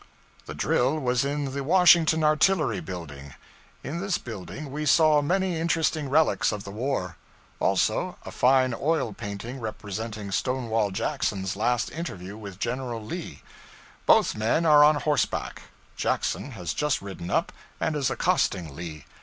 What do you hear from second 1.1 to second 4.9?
in the Washington Artillery building. In this building we